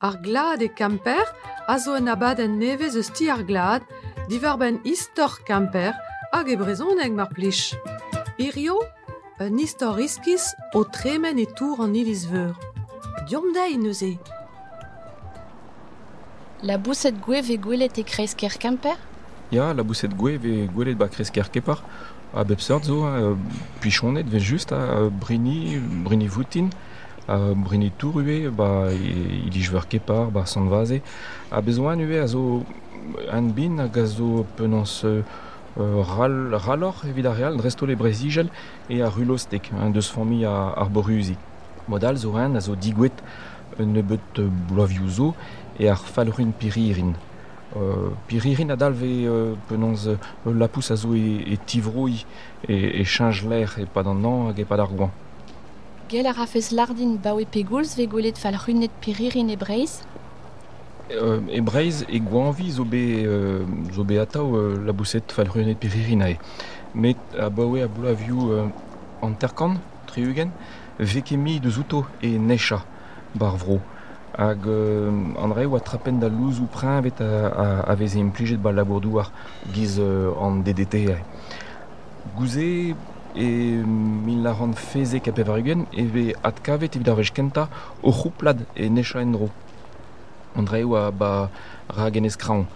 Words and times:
Ar 0.00 0.16
glad 0.22 0.62
e 0.62 0.68
kamper 0.72 1.26
a 1.66 1.78
zo 1.78 1.92
un 1.92 2.08
abad 2.08 2.38
en 2.40 2.56
nevez 2.58 2.94
eus 2.96 3.10
ti 3.12 3.28
ar 3.28 3.42
glad, 3.44 3.82
divar 4.30 4.56
ben 4.56 4.80
istor 4.82 5.42
kamper 5.44 5.92
hag 6.32 6.48
e 6.48 6.56
brezhoneg 6.56 7.12
mar 7.12 7.28
plij. 7.28 7.76
Irio, 8.40 8.78
un 9.44 9.58
istor 9.60 10.00
iskis 10.00 10.54
o 10.72 10.86
tremen 10.88 11.36
e 11.36 11.44
tour 11.44 11.82
an 11.84 11.92
iliz 11.92 12.24
veur. 12.32 12.56
Diom 13.28 13.52
dei 13.52 13.76
neuze. 13.76 14.16
La 16.64 16.78
bousset 16.80 17.20
gwev 17.20 17.52
e 17.52 17.60
gwelet 17.60 18.00
e 18.00 18.04
kreiz 18.04 18.32
ker 18.32 18.56
kamper 18.56 18.96
Ya, 19.50 19.74
la 19.74 19.82
bousset 19.82 20.16
gwev 20.16 20.44
e 20.46 20.68
gwelet 20.72 20.96
ba 20.96 21.10
kresker 21.12 21.50
kepar. 21.52 21.84
A 22.32 22.44
bep 22.44 22.60
sort 22.62 22.84
zo, 22.86 23.02
uh, 23.04 23.36
pichonet 23.80 24.28
ve 24.30 24.38
just 24.38 24.72
a 24.72 24.78
uh, 24.78 25.10
brini, 25.10 25.76
brini 26.06 26.28
voutin, 26.28 26.70
a 27.28 27.36
brini 27.54 27.90
tour 27.90 28.20
ue, 28.20 28.50
ba 28.50 28.90
ilij 28.92 29.68
veur 29.70 29.86
kepar, 29.88 30.30
ba 30.30 30.46
san 30.46 30.68
vaze. 30.68 31.00
A 31.50 31.60
bezoan 31.60 32.00
ue 32.00 32.18
a 32.18 32.26
zo 32.26 32.64
an 33.30 33.52
bin 33.52 33.78
hag 33.78 33.96
a 33.98 34.06
zo 34.06 34.46
penans 34.56 35.04
uh, 35.04 35.22
ral, 35.76 36.58
ralor 36.66 36.94
evit 37.04 37.26
a 37.26 37.32
real, 37.32 37.56
dresto 37.56 37.86
le 37.86 37.96
brezigel 37.96 38.48
e 38.88 39.02
a 39.02 39.08
rulostek, 39.08 39.70
un 39.72 39.90
deus 39.90 40.10
fami 40.10 40.44
a 40.44 40.72
arboruzi. 40.76 41.36
Modal 41.88 42.16
zo 42.16 42.32
ren 42.32 42.56
a 42.56 42.60
zo 42.60 42.74
digwet 42.74 43.22
nebeut 43.78 44.38
uh, 44.38 44.48
bloavioù 44.68 45.08
zo 45.08 45.34
e 45.78 45.88
ar 45.88 45.98
falrun 45.98 46.52
piririn. 46.52 47.14
Euh, 47.76 48.10
piririn 48.26 48.70
a 48.70 48.76
dalve 48.76 49.04
euh, 49.04 49.54
penons 49.68 50.08
euh, 50.08 50.16
la 50.44 50.66
pousse 50.66 50.90
a 50.90 50.96
zo 50.96 51.14
e, 51.14 51.44
e 51.46 51.56
tivroui 51.64 52.26
e, 52.68 53.00
e 53.00 53.04
change 53.04 53.46
l'air 53.46 53.78
e 53.78 53.86
pad 53.86 54.08
an 54.08 54.24
an 54.24 54.48
hag 54.48 54.58
e 54.58 54.64
pad 54.64 54.80
ar. 54.80 54.90
Gel 56.10 56.26
a 56.26 56.32
rafez 56.32 56.72
lardin 56.72 57.18
baoe 57.22 57.44
pegoulz 57.46 57.96
ve 57.96 58.08
gwelet 58.10 58.38
fal 58.38 58.56
runet 58.66 58.90
piririn 59.00 59.48
e 59.48 59.56
breiz 59.56 60.00
Euh, 61.10 61.40
e 61.50 61.60
breiz 61.60 62.04
e 62.08 62.18
gouanvi 62.20 62.70
zo 62.70 62.84
be, 62.84 63.24
euh, 63.26 63.64
zo 63.92 64.04
be 64.04 64.18
atav 64.18 64.54
euh, 64.54 64.84
la 64.84 64.92
bousset 64.92 65.32
falrunet 65.32 65.74
piririn 65.74 66.22
ae. 66.22 66.36
Met 66.94 67.18
a 67.38 67.48
baoe 67.50 67.82
a 67.82 67.88
bloavioù 67.88 68.50
euh, 68.52 68.68
an 69.22 69.34
terkan, 69.34 69.78
triugen, 70.06 70.50
veke 70.98 71.36
mi 71.36 71.58
de 71.60 71.70
zouto 71.70 72.04
e 72.22 72.38
necha 72.38 72.84
bar 73.34 73.56
vro. 73.56 73.80
Hag 74.38 74.66
euh, 74.66 75.10
an 75.42 75.54
re 75.54 75.66
oa 75.66 75.80
trapen 75.80 76.18
da 76.22 76.28
louz 76.28 76.60
ou 76.60 76.66
prin 76.66 77.00
vet 77.02 77.20
a, 77.20 77.46
a, 77.48 77.66
a 77.90 77.94
veze 77.94 78.18
implijet 78.18 78.62
bal 78.62 78.78
labourdouar 78.78 79.32
giz 79.74 79.98
euh, 79.98 80.30
an 80.38 80.62
DDT 80.62 81.06
ae. 81.10 81.22
Gouze 82.36 82.94
e 83.34 83.46
min 84.26 84.42
la 84.42 84.52
ran 84.52 84.72
feze 84.74 85.20
kape 85.20 85.42
varugen 85.46 85.86
e 85.92 86.02
ve 86.02 86.34
at 86.42 86.62
kavet 86.62 86.96
evit 86.96 87.08
ar 87.08 87.16
vez 87.16 87.30
kenta 87.30 87.68
o 88.02 88.12
c'houplad 88.12 88.66
e 88.76 88.88
necha 88.88 89.20
en 89.20 89.32
dro. 89.32 89.48
An 90.56 90.66
re 90.66 90.84
oa 90.84 91.10
ba 91.10 91.50
ragen 91.88 92.24
eskraon. 92.24 92.66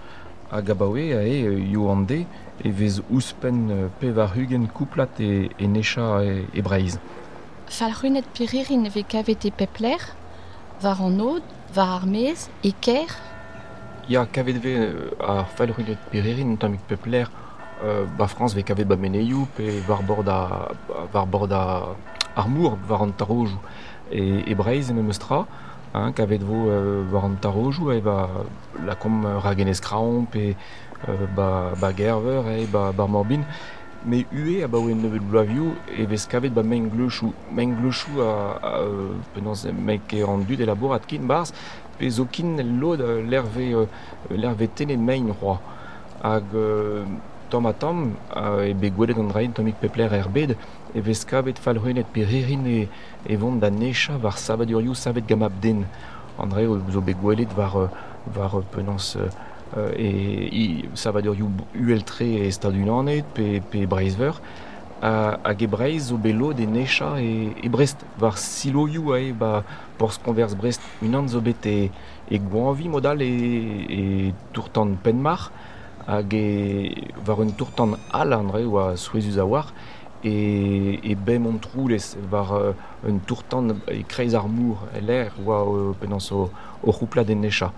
Hag 0.51 0.71
a 0.71 0.75
baoe 0.75 1.13
a 1.13 1.23
e 1.23 1.71
yo 1.73 1.91
an 1.91 2.07
de 2.07 2.27
e 2.63 2.71
vez 2.71 3.01
ouspen 3.11 3.71
euh, 3.71 3.89
pe 3.99 4.11
varugen 4.11 4.69
kouplat 4.69 5.21
e, 5.21 5.51
e 5.59 5.67
necha 5.67 6.23
e, 6.23 6.47
e 6.53 6.63
breiz. 6.63 6.99
Fal 7.67 7.93
runet 8.03 8.27
piririn 8.35 8.89
ve 8.95 9.03
kavet 9.03 9.45
e 9.45 9.51
pepler 9.51 10.01
Var 10.83 11.01
an 11.01 11.21
od, 11.21 11.43
var 11.75 12.03
ar 12.03 12.07
mez, 12.07 12.49
e 12.63 12.73
ker 12.81 13.09
Ya 14.09 14.27
kavet 14.27 14.65
ve 14.65 14.93
ar 15.21 15.47
falrunet 15.57 15.99
peririn 16.11 16.57
tamik 16.57 16.89
pepler 16.89 17.31
ba 18.19 18.27
France 18.27 18.55
ve 18.55 18.63
kavet 18.63 18.87
ba 18.89 18.97
meneiou 18.97 19.47
pe 19.57 19.81
var 19.87 20.03
bord 20.03 20.29
a 20.29 20.71
var 21.13 21.27
a 22.37 22.43
an 23.03 23.13
tarojou 23.13 23.59
e, 24.11 24.43
e 24.47 24.55
breiz 24.55 24.91
em 24.91 24.99
eustra 25.07 25.47
hein, 25.95 26.13
kavet 26.13 26.43
vo 26.43 26.67
euh, 26.69 27.05
var 27.11 27.25
an 27.25 27.37
tarojou 27.41 27.93
e 27.93 28.01
ba 28.01 28.29
la 28.85 28.95
kom 28.95 29.25
ragen 29.45 29.69
eskraon 29.69 30.27
pe 30.27 30.55
euh, 31.09 31.27
ba, 31.37 31.75
ba 31.81 31.93
gerver 31.93 32.49
e 32.59 32.67
ba 32.67 32.93
bar 32.93 33.09
morbin. 33.09 33.45
Me 34.05 34.27
ue 34.33 34.63
a 34.63 34.69
ba 34.69 34.79
ouen 34.79 35.01
nevet 35.01 35.23
bloavioù 35.23 35.73
e 35.89 36.05
vez 36.07 36.27
kavet 36.29 36.53
ba 36.53 36.63
meng 36.63 36.91
glochou 36.93 37.33
meng 37.51 37.79
glochou 37.79 38.21
a, 38.21 38.59
a 38.61 38.73
euh, 38.83 39.15
penans 39.35 39.65
mek 39.73 40.13
e 40.13 40.23
an 40.23 40.45
dud 40.45 40.61
e 40.61 40.67
labourat 40.69 41.07
kin 41.07 41.25
bars 41.27 41.55
pe 41.99 42.11
zo 42.11 42.27
kin 42.31 42.59
lod 42.81 43.01
euh, 43.01 43.23
l'herve 43.23 43.63
euh, 43.73 43.87
l'herve 44.31 44.69
tenet 44.75 44.97
mein 44.97 45.31
roi. 45.41 45.61
Hag 46.23 46.45
euh, 46.55 47.05
tom 47.51 47.67
a 47.67 47.73
tom 47.73 48.13
euh, 48.37 48.69
e 48.69 48.75
be 48.75 48.91
gwelet 48.91 49.19
an 49.19 49.53
tomik 49.53 49.77
pepler 49.81 50.13
er 50.13 50.29
bed 50.29 50.57
e 50.95 51.01
vez 51.01 51.25
kavet 51.25 51.59
falrunet 51.59 52.07
pe 52.13 52.25
ririn 52.25 52.67
e, 52.67 52.89
e 53.27 53.37
vont 53.37 53.57
da 53.57 53.71
necha 53.71 54.17
var 54.19 54.39
sabadurioù 54.39 54.95
savet 54.95 55.27
gamap 55.27 55.53
den. 55.61 55.85
An 56.39 56.49
dre 56.49 56.67
zo 56.91 57.01
be 57.01 57.15
gwelet 57.15 57.53
var, 57.57 57.77
euh, 57.77 57.89
var 58.27 58.55
euh, 58.55 58.63
penans 58.73 59.17
e 59.97 60.09
i, 60.53 60.89
savadurioù 60.95 61.51
UL3 61.75 62.47
e 62.47 62.51
stadunanet 62.51 63.25
pe, 63.35 63.61
pe 63.71 63.87
a, 65.05 65.39
hag 65.45 65.63
e 65.63 65.67
breiz 65.67 66.11
belo 66.13 66.53
de 66.55 66.67
necha 66.67 67.21
e, 67.21 67.53
e 67.63 67.69
Brest. 67.69 68.05
Var 68.19 68.39
siloioù 68.39 69.13
ae 69.13 69.33
ba 69.33 69.63
porz 69.99 70.19
konvers 70.19 70.55
Brest 70.55 70.81
unan 71.03 71.29
zo 71.29 71.41
bet 71.41 71.67
e, 71.67 71.91
e 72.31 72.39
gwanvi 72.39 72.89
modal 72.89 73.21
e, 73.21 73.29
e 73.29 74.01
tourtan 74.53 74.97
penmar 75.03 75.51
hag 76.07 76.35
var 77.25 77.41
un 77.41 77.53
tourtan 77.53 77.97
al 78.13 78.33
an 78.33 78.51
re 78.53 78.65
oa 78.65 78.97
souezus 78.97 79.39
a 79.39 79.45
war 79.45 79.73
e, 80.23 81.01
e 81.03 81.15
bem 81.15 81.47
on 81.47 81.59
troulez 81.59 82.17
var 82.31 82.53
uh, 82.53 83.09
un 83.09 83.19
tourtan 83.27 83.77
e 83.89 84.03
kreiz 84.03 84.35
ar 84.35 84.49
mour 84.49 84.79
l'air 85.01 85.33
oa 85.45 85.65
uh, 85.65 85.95
penans 86.01 86.31
o, 86.33 86.51
o 86.83 86.91
roupla 86.91 87.25
den 87.25 87.41
necha. 87.41 87.73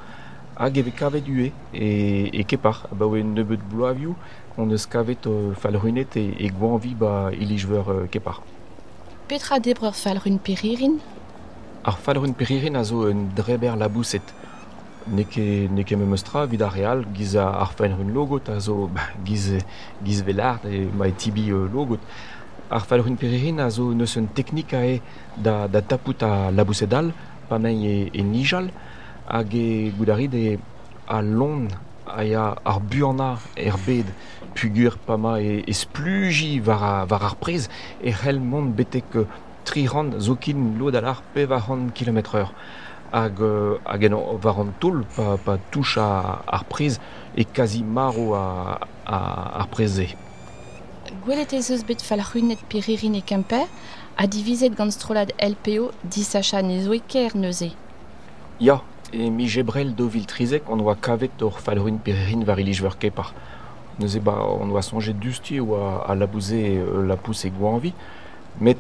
Hag 0.57 0.79
eve 0.79 0.93
kavet 0.93 1.27
ue 1.29 1.53
e, 1.75 1.87
e 2.33 2.45
kepar 2.45 2.87
ba 2.93 3.07
oe 3.07 3.23
nebeut 3.23 3.61
bloavioù 3.71 4.15
on 4.57 4.71
eus 4.71 4.87
kavet 4.87 5.27
uh, 5.27 5.53
falrunet 5.55 6.17
e, 6.17 6.33
e 6.39 6.49
gwanvi 6.49 6.95
ba 6.95 7.31
ilijveur 7.33 7.89
uh, 7.89 8.09
kepar 8.09 8.41
Petra 9.29 9.59
debreur 9.59 9.95
fal 9.95 10.21
run 10.23 10.39
piririn 10.39 11.01
Ar 11.87 11.95
falrun 12.03 12.35
peririn 12.35 12.75
a 12.75 12.83
zo 12.83 13.07
un 13.07 13.29
dreber 13.37 13.77
labousset. 13.77 14.35
Neke, 15.07 15.69
neke 15.71 15.95
me 15.95 16.05
meustra 16.05 16.47
vid 16.47 16.63
a 16.63 16.69
real 16.69 17.05
giz 17.15 17.37
a 17.37 17.65
falrun 17.67 18.13
logot 18.13 18.49
a 18.49 18.59
zo 18.59 18.89
bah, 18.89 19.13
giz, 19.25 19.53
giz 20.03 20.23
velard 20.23 20.65
e 20.67 20.89
ma 20.93 21.07
e 21.07 21.13
tibi 21.13 21.51
euh, 21.51 21.69
logot. 21.73 22.01
Falrun 22.89 23.15
peririn 23.15 23.61
a 23.61 23.71
zo 23.71 23.93
neus 23.95 24.17
un 24.17 24.27
teknik 24.27 24.75
a 24.75 24.85
e 24.85 25.01
da, 25.37 25.69
da 25.69 25.81
tapout 25.81 26.23
a 26.23 26.51
laboussedal, 26.51 27.13
pa 27.49 27.59
men 27.59 27.85
e, 27.85 28.11
e 28.13 28.23
nijal, 28.23 28.67
hag 29.29 29.55
e 29.55 29.93
goudarid 29.97 30.35
e 30.35 30.59
a 31.07 31.21
ar 32.65 32.81
buana 32.81 33.39
er 33.57 33.75
pugur 34.57 34.99
pa 35.07 35.17
ma 35.17 35.39
var, 36.65 37.07
var 37.07 37.23
ar 37.23 37.37
prez 37.37 37.69
e 38.03 38.11
c'hell 38.11 38.41
mont 38.41 38.75
tri 39.65 39.87
ran 39.87 40.19
zo 40.21 40.35
kin 40.35 40.79
hag, 43.13 43.41
hag 43.85 44.05
en 44.09 44.17
var 44.43 44.61
an 44.61 44.73
toul 44.81 45.05
pa, 45.17 45.37
pa 45.37 45.59
touche 45.71 45.99
a, 45.99 46.43
ar 46.47 46.65
prez 46.65 46.99
e 47.37 47.45
kazi 47.45 47.83
maro 47.83 48.35
a, 48.35 48.79
a, 49.05 49.19
ar 49.63 49.69
preze. 49.73 50.09
Gwelet 51.25 51.53
ez 51.55 51.71
eus 51.71 51.85
bet 51.87 52.03
fal 52.03 52.23
runet 52.33 52.61
piririn 52.71 53.15
e 53.19 53.23
kemper 53.23 53.67
a 54.17 54.27
divizet 54.27 54.75
gant 54.77 54.95
strolad 54.95 55.33
LPO 55.43 55.91
disacha 56.05 56.63
ne 56.63 56.81
zo 56.83 56.97
ker 57.09 57.37
neuze. 57.37 57.73
Ya, 58.61 58.81
e 59.13 59.31
mi 59.31 59.47
jebrel 59.47 59.95
do 59.95 60.09
vil 60.09 60.27
trizek 60.27 60.71
on 60.71 60.81
oa 60.81 60.97
kavet 60.97 61.43
ur 61.43 61.53
falruin 61.61 61.99
peririn 61.99 62.45
var 62.45 62.59
ilijveur 62.59 62.97
kepar. 62.99 63.35
Neuze 63.99 64.21
ba 64.21 64.35
on 64.41 64.73
oa 64.73 64.83
sonje 64.83 65.13
dusti 65.13 65.61
oa 65.61 66.05
a 66.09 66.15
labouze 66.15 66.57
euh, 66.57 67.07
la 67.07 67.17
pousse 67.17 67.45
e 67.45 67.51
gwanvi, 67.51 67.93
met 68.61 68.79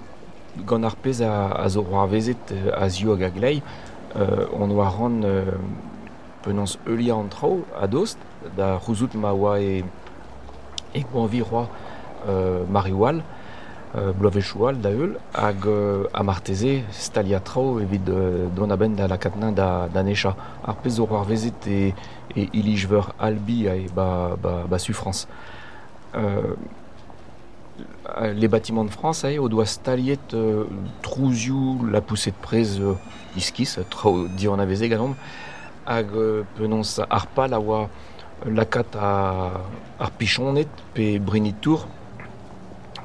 gant 0.64 0.84
ar 0.84 0.96
pez 0.96 1.20
a, 1.22 1.52
a 1.52 1.68
zo 1.68 1.82
roar 1.82 2.08
vezet 2.08 2.52
euh, 2.52 2.72
a 2.72 2.88
zio 2.88 3.12
hag 3.12 3.22
a 3.28 3.30
glei, 3.30 3.62
on 4.16 4.70
oa 4.70 4.88
ran 4.88 5.22
euh, 5.24 5.44
penans 6.42 6.78
eulia 6.86 7.14
an 7.16 7.28
trao 7.28 7.64
a 7.80 7.86
dost, 7.86 8.18
da 8.56 8.76
rouzout 8.78 9.14
ma 9.14 9.32
oa 9.32 9.60
e, 9.60 9.82
gwanvi 11.12 11.42
roa 11.42 11.68
euh, 12.28 12.64
mariwal, 12.70 13.22
euh, 13.96 14.12
bloavechoual 14.12 14.80
da 14.80 14.90
eul, 14.90 15.16
hag 15.34 15.66
euh, 15.66 16.04
a 16.14 16.22
marteze 16.22 16.82
stalia 16.90 17.40
trao 17.40 17.80
evit 17.80 18.08
euh, 18.08 18.46
don 18.56 18.70
a 18.70 18.76
ben 18.76 18.94
da 18.96 19.06
la 19.06 19.18
katnin 19.18 19.52
da, 19.52 19.88
da 19.92 20.02
necha. 20.02 20.34
Ar 20.64 20.76
pez 20.76 20.98
roar 21.00 21.24
vezet 21.24 21.66
e, 21.66 21.92
e 22.36 22.48
ilijveur 22.52 23.12
albi 23.18 23.68
a 23.68 23.76
e 23.76 23.88
ba, 23.94 24.36
ba, 24.42 24.64
ba. 24.68 24.78
Euh, 26.14 26.54
les 28.34 28.48
bâtiments 28.48 28.84
de 28.84 28.90
France, 28.90 29.24
eh, 29.24 29.38
o 29.38 29.48
doa 29.48 29.66
staliet 29.66 30.34
euh, 30.34 30.64
trouzioù 31.02 31.84
la 31.90 32.00
poussée 32.00 32.30
de 32.30 32.36
prez 32.40 32.80
euh, 32.80 32.94
iskis, 33.36 33.78
trao 33.90 34.28
di 34.28 34.48
an 34.48 34.58
aveze 34.58 34.88
ganom, 34.88 35.14
hag 35.86 36.06
euh, 36.14 36.42
penons 36.56 37.00
ar 37.10 37.26
a 37.36 37.60
oa 37.60 37.88
lakat 38.46 38.96
a, 38.96 39.62
ar 39.98 40.10
pe 40.94 41.18
brinit 41.18 41.56
tour 41.60 41.88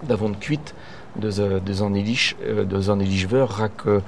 davant 0.04 0.34
kuit 0.34 0.74
deus, 1.16 1.40
euh, 1.40 1.60
deus 1.60 1.82
an 1.82 1.94
ilij, 1.94 2.36
euh, 2.44 2.64
deus 2.64 2.90
an 2.90 3.00
euh, 3.00 4.00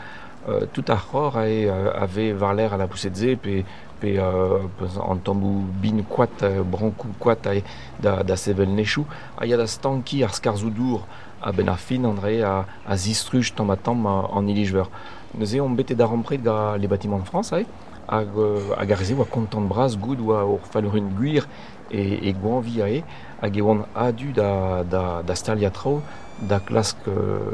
euh, 0.49 0.65
tout 0.73 0.85
à 0.87 0.95
ror 0.95 1.39
et 1.39 1.69
euh, 1.69 1.93
avait 1.93 2.33
varler 2.33 2.63
à 2.63 2.77
la 2.77 2.87
poussette 2.87 3.39
pe 3.41 3.63
pe 4.03 4.19
euh, 4.19 4.59
en 4.99 5.15
tambou 5.15 5.63
bin 5.81 6.03
quat 6.03 6.43
euh, 6.43 6.61
branco 6.63 7.07
quat 7.19 7.47
et 7.55 7.63
da 8.03 8.21
da 8.23 8.35
sevel 8.35 8.69
nechou 8.75 9.05
a 9.37 9.45
ya 9.47 9.55
da 9.57 9.67
stanki 9.67 10.23
ar 10.23 10.33
skarzoudour 10.35 11.07
a 11.41 11.51
ben 11.53 11.69
a 11.69 11.77
fin 11.77 12.03
andré 12.11 12.41
a 12.43 12.65
a 12.85 12.97
zistruj 12.97 13.53
tamatam 13.55 14.05
en 14.07 14.47
ilijver 14.47 14.89
neuze 15.37 15.61
on 15.61 15.69
bete 15.79 15.95
da 15.95 16.05
rampret 16.05 16.43
ga 16.43 16.77
les 16.77 16.87
bâtiments 16.87 17.19
de 17.23 17.29
France 17.31 17.53
ai 17.53 17.65
hag 18.09 18.27
euh, 18.37 18.75
hag 18.77 18.91
a 18.91 18.95
reze 18.95 19.15
oa 19.15 19.25
kontant 19.25 19.71
bras 19.71 19.95
goud 19.97 20.19
oa 20.27 20.43
ur 20.43 20.59
falurun 20.71 21.07
guir 21.19 21.47
e, 21.89 22.01
e 22.29 22.33
gwanvi 22.33 22.81
ae 22.81 23.03
hag 23.41 23.57
e 23.57 23.61
oan 23.61 23.85
adu 23.95 24.33
da, 24.33 24.83
da, 24.83 25.21
da 25.23 25.35
stalia 25.35 25.71
trao 25.71 26.01
da 26.41 26.59
klask 26.59 26.97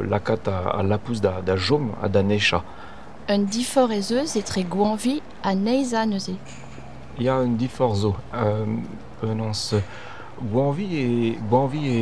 lakat 0.09 0.47
a, 0.47 0.57
a 0.79 0.83
da, 1.21 1.41
da 1.45 1.55
jom 1.55 1.91
a 2.01 2.07
da. 2.07 2.23
Un 3.29 3.43
difor 3.45 3.91
ez 3.93 4.07
eus 4.09 4.31
etre 4.39 4.63
gwanvi 4.65 5.19
a 5.45 5.51
neiz 5.53 5.91
a 5.93 6.01
neuze. 6.09 6.33
Ya 7.21 7.35
un 7.37 7.51
difor 7.61 7.91
zo. 7.93 8.15
Euh, 8.33 8.65
penans 9.21 9.75
gwanvi 10.41 10.87
e, 10.97 11.03
gwanvi 11.51 11.81
e 11.91 11.99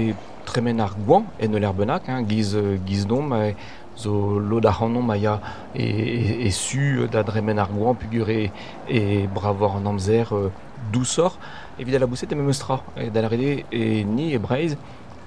tremen 0.48 0.80
ar 0.80 0.94
gwan 0.96 1.26
en 1.44 1.58
ul 1.60 1.66
erbenak, 1.68 2.08
hein, 2.08 2.24
giz, 2.30 2.54
euh, 2.56 2.78
giz 2.88 3.04
dom, 3.12 3.34
e, 3.36 3.58
zo 4.00 4.40
lo 4.40 4.62
da 4.64 4.72
c'hanon 4.72 5.04
ma 5.04 5.18
ya 5.20 5.42
e, 5.76 5.84
e, 5.84 6.48
e 6.48 6.52
su 6.52 7.10
da 7.12 7.26
dremen 7.28 7.60
ar 7.60 7.76
gwan 7.76 8.00
pugur 8.00 8.32
e, 8.32 8.54
e 8.88 9.28
bravor 9.28 9.76
an 9.82 9.92
amzer 9.92 10.32
euh, 10.32 10.48
dousor, 10.94 11.36
evit 11.78 11.96
a 11.96 12.00
la 12.00 12.08
bousset 12.08 12.32
e 12.32 12.36
memestra, 12.36 12.80
e 12.96 13.12
da 13.12 13.22
la 13.22 13.28
rede 13.28 13.66
e 13.70 14.06
ni 14.06 14.32
e 14.32 14.40
breiz, 14.40 14.78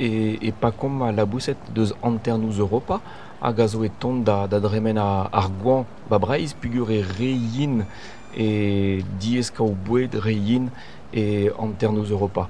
e, 0.00 0.38
e 0.40 0.50
pa 0.52 0.70
kom 0.72 1.02
a 1.04 1.12
la 1.12 1.26
bousset 1.28 1.58
deus 1.74 1.92
anternouz 2.02 2.58
Europa, 2.58 3.00
hag 3.40 3.60
a 3.60 3.66
zo 3.68 3.84
e 3.84 3.90
tont 4.00 4.24
da, 4.24 4.46
da 4.46 4.58
dremen 4.58 4.98
a, 4.98 5.28
ar 5.32 5.50
gwan 5.60 5.84
ba 6.08 6.18
breiz 6.18 6.54
pugur 6.56 6.90
e 6.90 7.02
reyin 7.18 7.84
e 8.34 9.04
diez 9.20 9.52
Europa. 12.10 12.48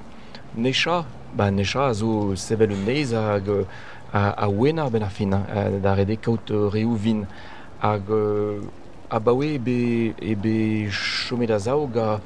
Necha, 0.55 1.05
ba 1.35 1.50
necha 1.50 1.88
a 1.88 1.94
zo 1.94 2.35
sevel 2.37 2.70
neiz 2.87 3.12
hag 3.12 3.49
euh, 3.49 3.64
a, 4.12 4.31
a 4.44 4.49
wena 4.49 4.91
ben 4.91 5.03
a 5.03 5.08
fin, 5.08 5.32
hein, 5.32 5.81
da 5.82 5.94
rede 5.94 6.17
kaout 6.17 6.50
euh, 6.50 6.69
reou 6.69 6.94
vin 6.94 7.26
hag 7.82 8.03
euh, 8.11 8.61
a 9.11 9.19
bawe 9.19 9.55
ebe, 9.55 10.14
ebe 10.23 10.88
a 11.50 12.20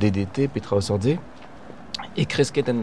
DDT 0.00 0.48
petra 0.52 0.76
o 0.76 0.80
sordze 0.80 1.18
e 2.16 2.24
kresket 2.24 2.68
en 2.68 2.82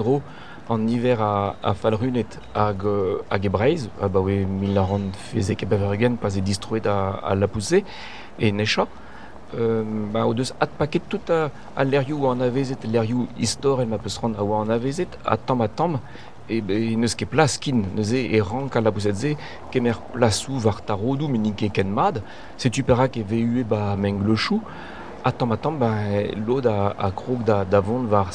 an 0.70 0.86
niver 0.86 1.20
a, 1.22 1.56
a 1.64 1.74
falrunet 1.74 2.40
hag, 2.54 2.84
hag 3.30 3.46
e 3.46 3.50
breiz, 3.50 3.90
a 4.02 4.10
bawe 4.10 4.36
mil 4.46 4.76
ran 4.76 5.12
fezek 5.30 5.64
e 5.64 5.66
bevergen 5.66 6.18
pas 6.18 6.36
e 6.36 6.42
distroet 6.42 6.88
a, 6.88 7.20
a 7.24 7.36
la 7.36 7.48
pousse 7.48 7.84
e 8.40 8.52
necha. 8.52 8.88
Euh, 9.56 9.84
ba 10.12 10.26
o 10.28 10.34
deus 10.34 10.52
at 10.60 10.68
paket 10.68 11.08
tout 11.08 11.30
a, 11.32 11.50
a 11.76 11.84
lerioù 11.86 12.28
an 12.28 12.44
avezet, 12.44 12.84
lerioù 12.84 13.28
istor 13.40 13.82
el 13.82 13.88
ma 13.88 13.98
peus 13.98 14.20
ran 14.22 14.36
a 14.36 14.44
oa 14.44 14.62
an 14.66 14.74
avezet, 14.76 15.18
a 15.24 15.38
tamm 15.38 15.64
a 15.64 15.70
tamm, 15.70 16.00
e 16.50 16.60
be 16.60 16.98
neus 17.00 17.16
ket 17.16 17.32
plas 17.32 17.58
kin, 17.58 17.86
neuze 17.96 18.20
e 18.20 18.42
rank 18.42 18.76
a 18.76 18.82
la 18.82 18.92
kemer 19.72 19.96
plasou 20.12 20.60
var 20.60 20.82
tarodou 20.82 21.30
men 21.30 21.54
ket 21.56 21.72
ken 21.72 21.94
mad, 21.94 22.22
se 22.58 22.70
tu 22.70 22.84
perak 22.84 23.16
e 23.16 23.24
ba 23.64 23.96
meng 23.96 24.20
le 24.28 24.36
chou, 24.36 24.62
a 25.24 25.32
tamm 25.32 25.54
a 25.54 25.58
tamm, 25.58 25.80
ba 25.80 25.96
a, 25.96 27.08
a 27.08 27.12
da, 27.46 27.64
da 27.64 27.80
vont 27.80 28.04
var. 28.04 28.34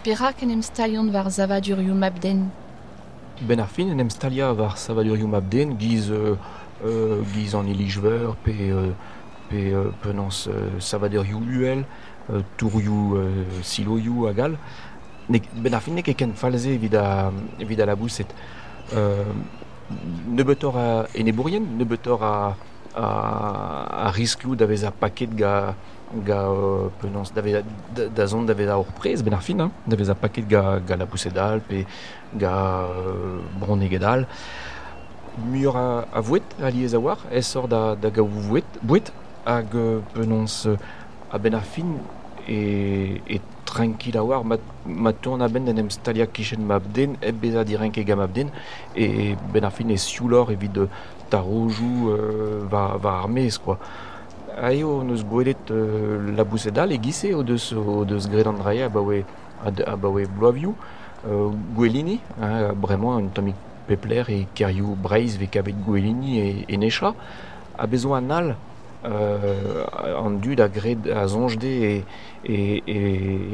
Perak 0.00 0.42
en 0.42 0.48
em 0.48 0.62
stalion 0.64 1.10
zavadurioù 1.28 1.92
mabden. 1.94 2.46
Ben 3.44 3.60
ar 3.60 3.68
fin 3.68 3.90
en 3.92 3.98
em 4.00 4.08
stalia 4.08 4.54
var 4.56 4.78
savadurioù 4.80 5.28
mab 5.28 5.48
den, 5.52 5.76
giz, 5.78 6.08
euh, 6.10 6.36
euh, 6.84 7.20
giz 7.34 7.54
an 7.54 7.66
ilijveur, 7.68 8.34
pe, 8.36 8.50
euh, 8.50 8.92
pe 9.50 9.74
euh, 9.74 9.90
penans 10.00 10.48
euh, 10.48 10.80
uel, 11.52 11.84
euh, 12.32 12.40
euh, 13.16 13.44
siloioù 13.62 14.26
a 14.26 14.32
gal, 14.32 14.56
ne, 15.28 15.38
ben 15.56 15.74
ar 15.74 15.82
fin 15.82 16.00
ken 16.00 16.32
falze 16.32 16.78
a, 16.96 17.30
a 17.82 17.86
la 17.86 17.94
bousset. 17.94 18.26
Euh, 18.94 19.22
ne 20.28 20.42
betor 20.42 20.78
a 20.78 21.06
ne 21.14 21.84
betor 21.84 22.22
a, 22.22 22.56
a, 22.96 24.06
a 24.06 24.10
a 24.10 24.90
paket 24.92 25.36
ga, 25.36 25.74
ga 26.14 26.40
euh, 26.50 26.88
penans, 27.00 27.32
da, 27.34 27.40
vez, 27.40 27.62
da, 27.94 28.08
da 28.08 28.26
zon 28.26 28.42
da 28.42 28.54
vez 28.54 28.68
a 28.68 28.78
ur 28.78 28.90
prez 28.98 29.22
ben 29.22 29.34
ar 29.34 29.42
fin, 29.42 29.60
hein, 29.60 29.70
a 29.86 30.14
paket 30.14 30.48
ga, 30.48 30.80
ga 30.80 30.96
la 30.96 31.06
bousset 31.06 31.30
dal, 31.30 31.60
pe 31.60 31.84
ga 32.34 32.86
euh, 32.88 33.38
broneget 33.60 34.00
dal. 34.00 34.26
Muur 35.46 35.76
a, 35.76 36.04
a 36.12 36.20
vouet 36.20 36.42
a 36.62 36.70
liez 36.70 36.94
a 36.94 36.98
war, 36.98 37.18
ez 37.30 37.46
sor 37.46 37.68
da, 37.68 37.94
da 37.94 38.10
ga 38.10 38.22
vouet, 38.22 38.64
bouet, 38.82 39.12
hag 39.46 39.74
euh, 39.74 40.00
euh, 40.16 40.76
a 41.30 41.38
ben 41.38 41.54
ar 41.54 41.62
fin 41.64 41.94
e, 42.48 43.20
e 43.28 43.40
tranquil 43.64 44.18
a 44.18 44.24
war, 44.24 44.44
ma, 44.44 44.56
ma 44.84 45.12
tourne 45.12 45.42
a 45.42 45.48
ben 45.48 45.64
den 45.64 45.78
em 45.78 45.90
stalia 45.90 46.26
kichen 46.26 46.66
mab 46.66 46.82
den, 46.92 47.16
e 47.22 47.30
beza 47.32 47.64
direnk 47.64 47.98
e 47.98 48.04
gam 48.04 48.26
den, 48.34 48.50
e 48.96 49.36
ben 49.52 49.64
ar 49.64 49.70
fin 49.70 49.90
e 49.90 49.96
sioulor 49.96 50.50
evit 50.50 50.72
de 50.72 50.88
tarojou 51.30 52.10
euh, 52.10 52.66
va, 52.68 52.96
va 52.96 53.20
armez, 53.20 53.58
quoi. 53.58 53.78
Aio 54.58 55.02
neus 55.04 55.22
gwelet 55.24 55.70
euh, 55.70 56.32
la 56.36 56.44
boussedal 56.44 56.92
e 56.92 56.98
gise 57.02 57.34
o 57.34 57.42
deus, 57.42 57.72
o 57.72 58.04
deus 58.04 58.26
gred 58.28 58.48
an 58.48 58.58
draia 58.58 58.86
a 58.86 58.88
bawe, 58.88 59.22
a, 59.64 59.70
a 59.86 59.96
bawe 59.96 60.26
bloavioù, 60.26 60.74
euh, 61.26 61.50
gwelini, 61.76 62.20
hein, 62.40 62.72
bremañ 62.74 63.28
un 63.28 63.52
pepler 63.86 64.28
e 64.30 64.46
kerioù 64.54 64.96
breiz 64.96 65.36
ve 65.38 65.46
kavet 65.46 65.76
gwelini 65.84 66.38
e, 66.40 66.64
e 66.68 66.76
necha, 66.76 67.14
a 67.78 67.86
bezo 67.86 68.14
an 68.14 68.30
al 68.30 68.56
euh, 69.04 69.84
an 70.18 70.40
dud 70.40 70.60
a 70.60 70.68
gred 70.68 71.08
a 71.08 71.26
zonjde 71.26 71.70
e, 71.70 72.04
e, 72.44 72.82
e, 72.86 72.98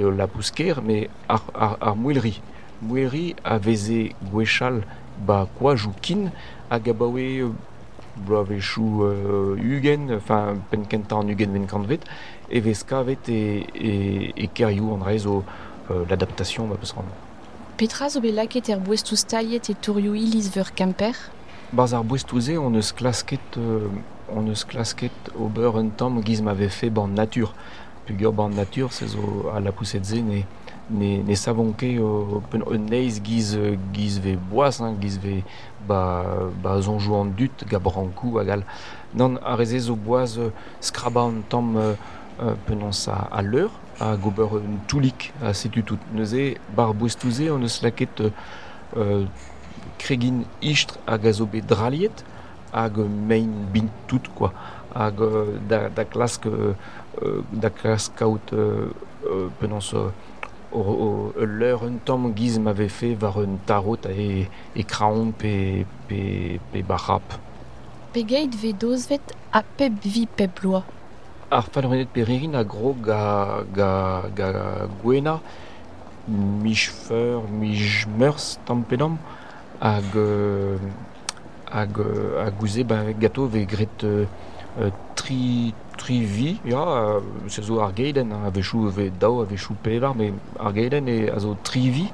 e 0.00 0.10
la 0.16 0.26
pousker, 0.26 0.82
me 0.82 1.08
ar, 1.28 1.42
ar, 1.54 1.76
ar 1.80 1.96
mouelri. 1.96 2.40
Mouelri 2.80 3.34
a 3.44 3.58
veze 3.58 4.10
gwechal 4.30 4.82
ba 5.26 5.46
kwa 5.58 5.76
jou 5.76 5.94
kin 6.00 6.30
hag 6.70 6.88
a 6.88 6.94
bawe 8.16 8.40
euh, 8.40 8.46
bloavechou 8.46 9.02
euh, 9.04 9.56
ugen, 9.60 10.10
enfin 10.16 10.56
pen 10.70 10.86
kenta 10.86 11.16
an 11.16 11.28
ugen 11.28 11.52
ven 11.52 11.66
kantvet, 11.66 12.00
e 12.50 12.60
vez 12.60 12.82
kavet 12.84 13.28
e, 13.28 13.66
e, 13.74 14.32
e 14.36 14.48
kerioù 14.48 14.94
an 14.94 15.04
rezo 15.04 15.44
euh, 15.90 16.04
l'adaptation 16.08 16.66
ma 16.66 16.76
peus 16.76 16.92
ran. 16.92 17.04
Petra 17.76 18.08
zo 18.08 18.20
bet 18.20 18.32
laket 18.32 18.68
er 18.68 18.80
bouestou 18.80 19.16
staliet 19.16 19.68
e 19.70 19.74
tourioù 19.74 20.14
iliz 20.14 20.50
veur 20.54 20.72
kamper. 20.74 21.14
Baz 21.72 21.94
ar 21.94 22.04
bouestouze, 22.04 22.56
on 22.58 22.74
eus 22.74 22.92
klasket, 22.92 23.58
euh, 23.58 23.88
on 24.32 24.46
eus 24.46 24.64
klasket 24.64 25.32
ober 25.38 25.76
un 25.76 25.88
tamm 25.88 26.22
giz 26.24 26.42
m'ave 26.42 26.68
fait 26.68 26.90
ban 26.90 27.08
nature. 27.08 27.54
Pugur 28.06 28.32
ban 28.32 28.48
nature, 28.48 28.92
se 28.92 29.06
zo 29.06 29.50
a 29.54 29.60
la 29.60 29.72
poussetze 29.72 30.22
ne, 30.22 30.44
ne, 30.90 31.22
ne 31.22 31.34
savon 31.34 31.72
ket 31.72 31.98
o 32.00 32.42
pen 32.50 32.64
un 32.70 32.86
neiz 32.90 33.20
giz, 33.24 33.54
euh, 33.56 33.76
giz 33.94 34.20
ve 34.22 34.36
boaz, 34.36 34.80
hein, 34.80 34.94
giz 35.00 35.18
ve 35.22 35.42
ba, 35.88 36.24
ba 36.62 36.80
zonjou 36.80 37.16
an 37.20 37.32
dut 37.36 37.66
ga 37.70 37.80
brankou 37.82 38.38
agal. 38.38 38.64
Non, 39.14 39.38
a 39.42 39.56
reze 39.56 39.78
zo 39.78 39.96
euh, 40.08 40.50
euh, 40.50 41.92
euh, 42.42 42.90
a, 43.08 43.38
a 43.38 43.42
l'heure, 43.42 43.70
a 44.00 44.16
gober 44.16 44.48
un 44.56 44.78
toulik 44.86 45.32
a 45.42 45.54
setu 45.54 45.82
tout. 45.82 45.98
Neuze, 46.12 46.56
bar 46.76 46.94
bouestouze, 46.94 47.50
on 47.50 47.62
eus 47.62 47.80
euh, 47.84 48.30
euh, 48.96 49.24
kregin 49.98 50.44
ishtr 50.62 50.98
hag 51.06 51.26
a 51.26 51.60
draliet 51.66 52.24
hag 52.72 52.98
mein 52.98 53.48
bin 53.72 53.88
tout 54.06 54.22
quoi 54.34 54.52
hag 54.94 55.20
euh, 55.20 55.58
da, 55.68 55.88
da 55.88 56.04
klask 56.04 56.46
euh, 56.46 56.74
euh, 57.22 57.42
da 57.52 57.68
euh, 57.84 57.96
euh, 58.52 59.48
euh, 59.62 60.10
l'heure 60.72 61.84
un 61.84 61.96
tamm 62.04 62.32
giz 62.36 62.58
m'ave 62.58 62.88
fait 62.88 63.14
var 63.14 63.38
un 63.38 63.56
tarot 63.66 64.06
e, 64.10 64.46
e 64.74 64.82
kraon 64.84 65.32
pe, 65.32 65.84
pe, 66.08 66.58
pe 66.72 66.82
barrap. 66.82 67.22
Pegeit 68.12 68.54
ve 68.54 68.72
dozvet 68.72 69.34
a 69.52 69.62
pep 69.62 69.92
vi 70.04 70.26
pep 70.26 70.60
loa. 70.62 70.84
Ar 71.50 71.64
falrenet 71.72 72.08
a 72.54 72.64
gro 72.64 72.94
ga, 73.00 73.62
ga, 73.72 74.24
ga 74.34 74.88
gwena 75.02 75.40
mich 76.28 76.90
feur, 76.90 77.42
mich 77.48 78.06
meurs 78.18 78.58
tampedam 78.66 79.18
hag 79.80 80.04
hag 81.70 81.98
hag 82.42 82.54
gouze 82.58 82.82
ben 82.84 83.14
gato 83.18 83.46
ve 83.46 83.64
gret 83.64 84.04
euh, 84.04 84.26
euh, 84.78 84.90
se 87.48 87.62
zo 87.62 87.80
ar 87.80 87.92
geiden 87.96 88.32
a 88.32 88.50
vechou 88.50 88.90
ve 88.90 89.10
dao 89.10 89.40
a 89.40 89.44
vechou 89.44 89.74
pevar 89.82 90.14
me 90.14 90.32
ar 90.58 90.72
geiden 90.72 91.08
e 91.08 91.30
a 91.30 91.38
zo 91.38 91.56
tri 91.62 91.90
vi 91.90 92.06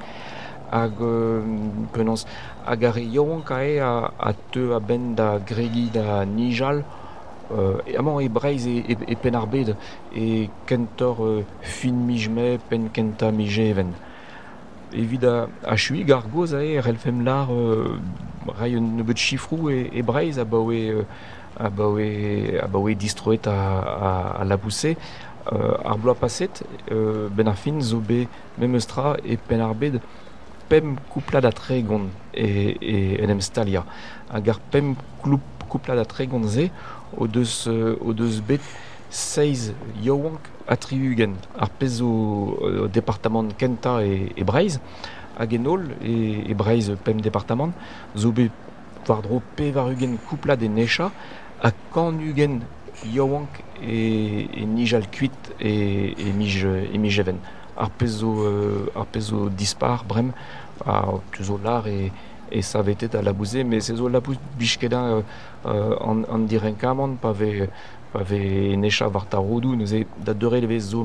hag 0.71 0.93
euh, 1.01 1.43
penans 1.93 2.27
hag 2.65 2.85
ar 2.85 2.99
yaouan 2.99 3.43
kae 3.43 3.81
a, 3.81 4.13
a 4.19 4.33
te 4.33 4.73
a 4.73 4.81
ben 4.81 5.15
da 5.15 5.39
gregi 5.39 5.91
nijal 6.25 6.85
euh, 7.51 7.79
e 7.87 7.97
amañ 7.97 8.25
e 8.25 8.29
breiz 8.29 8.67
e, 8.67 8.85
e, 8.89 8.97
e 9.13 9.17
e 10.15 10.51
kentor 10.67 11.17
euh, 11.21 11.45
fin 11.61 12.07
mijme 12.07 12.59
pen 12.69 12.91
kenta 12.91 13.31
mije 13.31 13.71
even 13.71 13.93
evit 14.93 15.25
a, 15.25 15.49
a 15.65 15.77
euh, 17.51 17.99
rai 18.49 18.77
un 18.77 18.97
nebeut 18.97 19.17
chifrou 19.17 19.71
e, 19.71 19.91
e 19.93 20.03
breiz 20.03 20.39
a 20.39 20.45
baoe, 20.45 20.91
euh, 20.91 21.05
a 21.59 21.71
baoe, 21.71 22.59
a 22.61 22.67
baoe 22.67 22.95
distroet 22.95 23.47
a, 23.47 23.53
a, 23.53 24.41
a 24.41 24.45
labousse. 24.45 24.97
Euh, 25.53 25.75
ar 25.85 25.99
bloa 25.99 26.15
euh, 26.93 27.29
ben 27.29 27.49
ar 27.49 27.57
memestra 28.59 29.17
e 29.25 29.37
pen 29.37 29.61
ar 29.61 29.75
bed 29.75 30.01
pem 30.69 30.95
kouplad 31.11 31.45
a 31.45 31.51
tregon 31.51 32.11
e, 32.33 32.77
e 32.81 33.41
stalia. 33.41 33.83
Pem 34.71 34.95
kloup, 35.21 35.43
kouplad 35.69 35.99
a 35.99 36.05
tregon 36.05 36.47
ze 36.47 36.71
o 37.17 37.27
deus, 37.27 37.67
euh, 37.67 37.97
o 38.01 38.13
deus 38.13 38.41
bet 38.41 38.63
seiz 39.11 39.73
yowank 40.01 40.41
a 40.67 40.77
triugen 40.77 41.35
ar 41.59 41.71
pezo 41.71 42.07
euh, 42.63 42.89
Kenta 43.59 44.03
e, 44.05 44.31
e 44.37 44.45
hag 45.39 45.53
enol 45.53 45.83
e, 46.01 46.45
e 46.51 46.55
Breiz 46.55 46.91
pem 47.05 47.21
departament 47.21 47.75
zo 48.15 48.33
be 48.33 48.51
war 49.07 49.23
dro 49.23 49.43
pe 49.57 49.73
var 49.73 49.91
ugen 49.91 50.19
kouplad 50.29 50.63
e 50.63 50.69
necha 50.69 51.11
a 51.63 51.71
kan 51.93 52.19
ugen 52.21 52.63
nijal 54.67 55.03
kuit 55.11 55.33
e, 55.59 56.15
e, 56.17 56.33
mij, 56.33 56.65
e 56.93 56.99
mij 56.99 57.19
even. 57.19 57.41
Ar 57.75 57.91
euh, 58.45 58.87
ar 58.95 59.07
dispar, 59.57 60.05
brem, 60.07 60.33
a 60.85 61.05
tuzo 61.31 61.59
lar 61.63 61.87
e, 61.87 62.13
e 62.51 62.63
savetet 62.63 63.15
a 63.15 63.23
labouze, 63.23 63.65
mais 63.65 63.85
se 63.85 63.97
zo 63.97 64.09
labouz 64.09 64.39
bichkeda 64.59 65.01
euh, 65.01 65.23
euh, 65.65 65.97
an, 66.01 66.25
an 66.29 66.47
diren 66.47 66.77
kamant, 66.77 67.17
pa 67.21 67.33
ve, 67.33 67.69
pa 68.13 68.23
necha 68.77 69.09
var 69.09 69.27
tarodou, 69.27 69.75
neuze 69.75 70.07
da 70.17 70.35
deure 70.35 70.61
leve 70.61 70.79
zo. 70.81 71.05